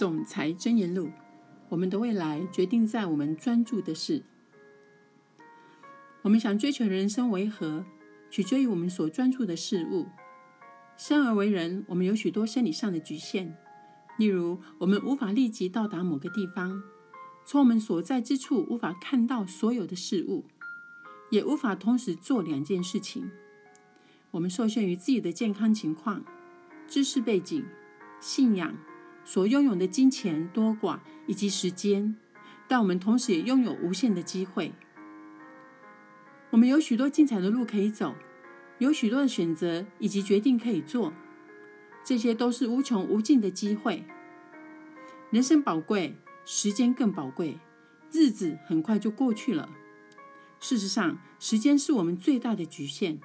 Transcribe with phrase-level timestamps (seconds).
[0.00, 1.10] 总裁箴言录：
[1.68, 4.22] 我们的未来决定在我们专注的事。
[6.22, 7.84] 我们想追求人生为何，
[8.30, 10.06] 取决于我们所专注的事物。
[10.96, 13.54] 生而为人，我们有许多生理上的局限，
[14.16, 16.82] 例如我们无法立即到达某个地方，
[17.44, 20.46] 从我们所在之处无法看到所有的事物，
[21.30, 23.30] 也无法同时做两件事情。
[24.30, 26.24] 我们受限于自己的健康情况、
[26.88, 27.62] 知识背景、
[28.18, 28.74] 信仰。
[29.24, 32.16] 所拥有的金钱多寡以及时间，
[32.66, 34.72] 但我们同时也拥有无限的机会。
[36.50, 38.14] 我们有许多精彩的路可以走，
[38.78, 41.12] 有许多的选择以及决定可以做，
[42.04, 44.04] 这些都是无穷无尽的机会。
[45.30, 47.58] 人生宝贵，时间更宝贵，
[48.10, 49.68] 日子很快就过去了。
[50.58, 53.20] 事实上，时间是我们最大的局限。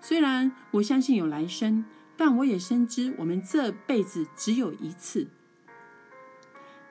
[0.00, 1.84] 虽然我相信有来生。
[2.22, 5.28] 但我也深知，我们这辈子只有一次。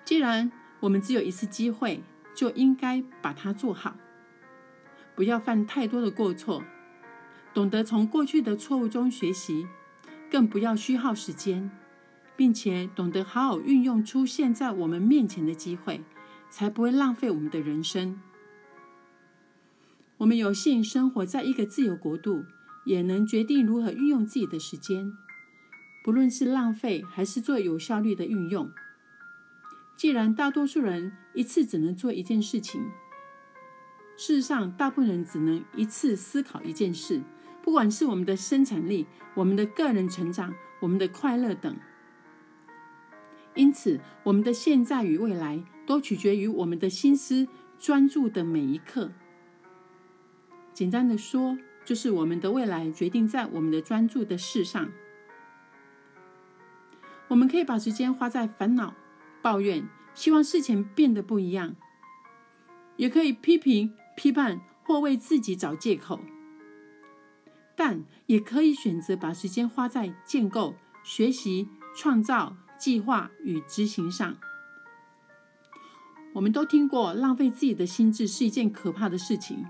[0.04, 2.02] 既然我们只有一次机会，
[2.34, 3.96] 就应该把它做好，
[5.14, 6.64] 不要犯太多的过错，
[7.54, 9.68] 懂得从过去的错误中学习，
[10.32, 11.70] 更不要虚耗时间，
[12.36, 16.02] 并且懂得好好运用出现在我们面前的机会，
[16.50, 18.20] 才不会浪费我们的人生。
[20.18, 22.46] 我们有幸生活在一个自由国度。
[22.86, 25.12] 也能决定如何运用自己的时间，
[26.10, 28.72] 不论是浪费还是做有效率的运用。
[29.96, 32.82] 既然大多数人一次只能做一件事情，
[34.18, 37.22] 事实上，大部分人只能一次思考一件事，
[37.62, 41.78] 不管是我们的生产力、我们的个人成长、我们的快乐等。
[43.54, 49.12] 因此，我们的现在与未来都取决于我们的心思专注的每一刻。
[50.74, 51.56] 简单的说。
[51.86, 54.92] 就是我们的未来决定在我们的专注的事上。
[57.30, 58.94] 我们可以把时间花在烦恼、
[59.42, 61.76] 抱怨，希望事情变得不一样；
[62.98, 66.20] 也可以批评、批判或为自己找借口。
[67.76, 74.36] 但也可以选择把时间花在建构、学习、创造、计划与执行上。
[76.34, 79.66] 我们都听过，浪费自己的心智是一件可怕的事情。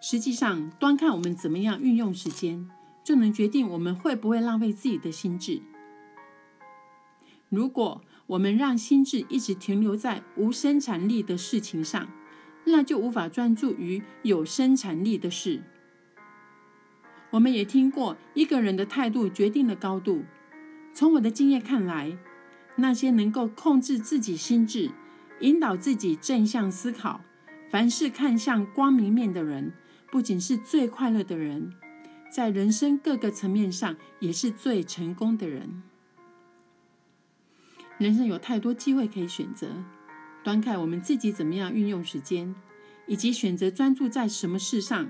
[0.00, 2.70] 实际上，端看我们怎么样运用时间，
[3.06, 5.62] 就能决定我们会不会浪费自己的心智。
[7.48, 12.08] 如果我们让心智一直停留在无生产力的事情上，
[12.64, 15.62] 那就无法专注于有生产力的事。
[17.30, 20.24] 我们也听过，一个人的态度决定了高度。
[20.92, 22.18] 从我的经验看来，
[22.74, 24.90] 那些能够控制自己心智、
[25.38, 27.20] 引导自己正向思考、
[27.70, 29.72] 凡事看向光明面的人。
[30.10, 31.72] 不仅是最快乐的人，
[32.36, 35.82] 在人生各个层面上也是最成功的人。
[37.96, 39.68] 人生有太多机会可以选择，
[40.44, 42.54] 端看我们自己怎么样运用时间，
[43.06, 45.08] 以及选择专注在什么事上。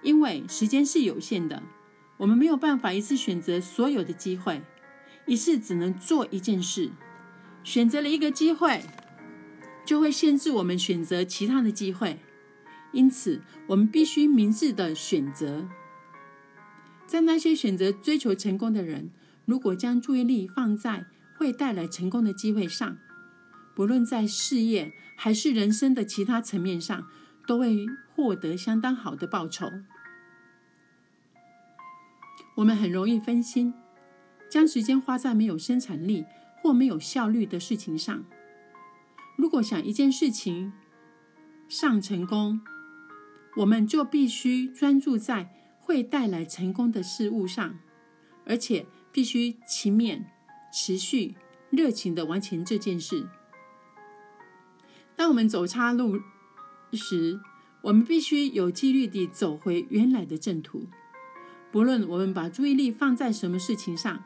[0.00, 1.62] 因为时间是有限的，
[2.16, 4.62] 我们没有办法一次选择所有的机会，
[5.26, 6.90] 一次只能做一件事。
[7.62, 8.82] 选择了一个机会，
[9.84, 12.18] 就会限制我们选择其他的机会。
[12.92, 15.68] 因此，我们必须明智的选择。
[17.06, 19.10] 在那些选择追求成功的人，
[19.44, 21.06] 如果将注意力放在
[21.36, 22.96] 会带来成功的机会上，
[23.74, 27.06] 不论在事业还是人生的其他层面上，
[27.46, 29.70] 都会获得相当好的报酬。
[32.56, 33.74] 我们很容易分心，
[34.48, 36.24] 将时间花在没有生产力
[36.62, 38.24] 或没有效率的事情上。
[39.36, 40.72] 如果想一件事情
[41.68, 42.60] 上成功，
[43.56, 45.50] 我们就必须专注在
[45.84, 47.78] 会带来成功的事物上，
[48.46, 50.22] 而且必须勤勉、
[50.72, 51.34] 持续、
[51.68, 53.28] 热情的完成这件事。
[55.14, 56.18] 当我们走岔路
[56.94, 57.38] 时，
[57.82, 60.88] 我们必须有纪律地走回原来的正途。
[61.70, 64.24] 不论我们把注意力放在什么事情上，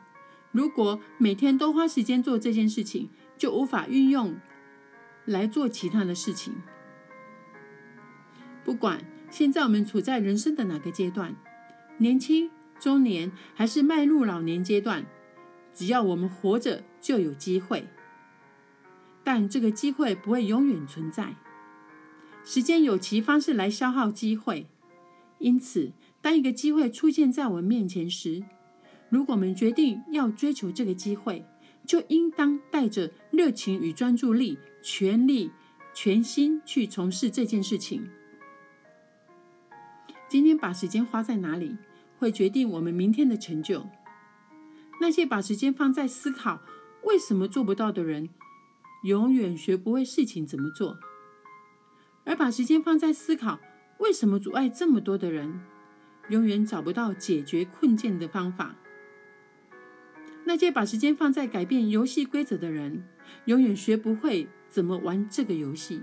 [0.53, 4.39] 如果每天都花时间做这件事情，就无法运用
[5.25, 6.55] 来做其他的事情。
[8.63, 9.03] 不管。
[9.31, 11.35] 现在我们处在人生的哪个阶段？
[11.99, 12.49] 年轻、
[12.79, 15.05] 中年，还是迈入老年阶段？
[15.73, 17.87] 只要我们活着，就有机会。
[19.23, 21.35] 但这个机会不会永远存在。
[22.45, 24.67] 时间有其方式来消耗机会，
[25.39, 25.91] 因此，
[26.21, 28.43] 当一个机会出现在我们面前时，
[29.09, 31.45] 如果我们决定要追求这个机会，
[31.85, 35.51] 就应当带着热情与专注力，全力、
[35.93, 38.09] 全心去从事这件事情。
[40.27, 41.75] 今天把时间花在哪里，
[42.19, 43.87] 会决定我们明天的成就。
[45.01, 46.61] 那些把时间放在思考
[47.03, 48.29] 为什么做不到的人，
[49.03, 50.97] 永远学不会事情怎么做；
[52.25, 53.59] 而把时间放在思考
[53.99, 55.61] 为什么阻碍这么多的人，
[56.27, 58.75] 永远找不到解决困境的方法。
[60.43, 63.07] 那些把时间放在改变游戏规则的人，
[63.45, 66.01] 永远学不会怎么玩这个游戏；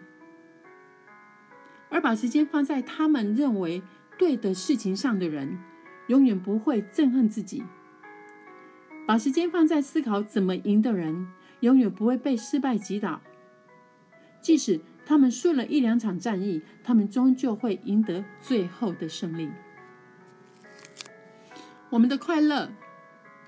[1.90, 3.82] 而把时间放在他们认为
[4.16, 5.58] 对的事情上的人，
[6.08, 7.62] 永远不会憎恨自己。
[9.06, 11.28] 把时间放在思考怎么赢的人，
[11.60, 13.20] 永远不会被失败击倒。
[14.40, 19.50] 即使他们输了一两场战役，他们终究会赢得最后的胜利。
[21.90, 22.72] 我们的快乐。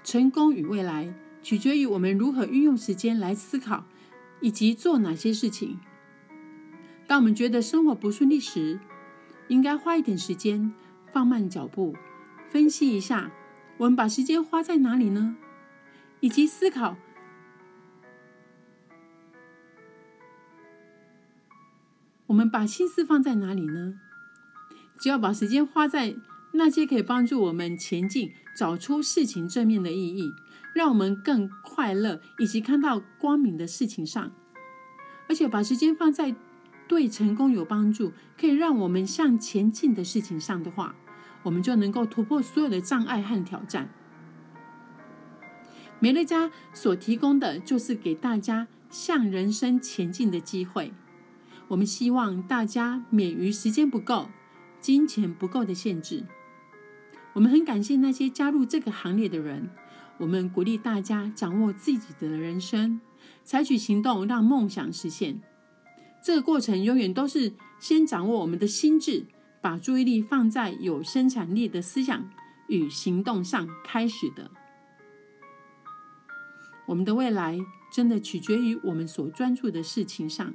[0.04, 1.12] 成功与未来
[1.42, 3.84] 取决于我们如何运用时间来思考，
[4.40, 5.78] 以及做哪些事情。
[7.06, 8.80] 当我们觉得生活不顺利时，
[9.48, 10.72] 应该花一点时间，
[11.12, 11.94] 放慢脚步，
[12.50, 13.30] 分析一下
[13.78, 15.36] 我们把时间花在哪里呢？
[16.20, 16.96] 以及思考
[22.26, 24.00] 我们把心思放在哪里呢？
[24.98, 26.16] 只要把时间花在。
[26.52, 30.32] 那些可以帮助我们前进、找出事情正面的意义，
[30.74, 34.32] 让我们更快乐以及看到光明的事情上，
[35.28, 36.34] 而且把时间放在
[36.88, 40.96] 对成功有帮助、可以让我们向前进的事情上的话，
[41.42, 43.88] 我们就能够突破所有的障碍和挑战。
[46.00, 50.92] 美乐家所提供的就是给大家向人生前进的机会。
[51.68, 54.28] 我们希望大家免于时间不够、
[54.80, 56.24] 金钱不够的限制。
[57.34, 59.70] 我们很感谢那些加入这个行列的人。
[60.18, 63.00] 我们鼓励大家掌握自己的人生，
[63.44, 65.40] 采取行动让梦想实现。
[66.22, 69.26] 这个过程永远都是先掌握我们的心智，
[69.60, 72.30] 把注意力放在有生产力的思想
[72.68, 74.50] 与行动上开始的。
[76.86, 77.58] 我们的未来
[77.92, 80.54] 真的取决于我们所专注的事情上，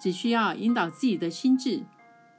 [0.00, 1.84] 只需要引导自己的心智、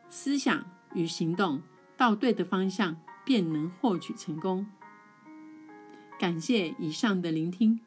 [0.10, 1.62] 思想与行动
[1.95, 2.98] 到对的方向。
[3.25, 4.68] 便能获取成功。
[6.19, 7.80] 感谢以上的聆听。